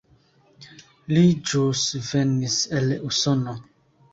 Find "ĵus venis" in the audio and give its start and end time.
1.51-2.59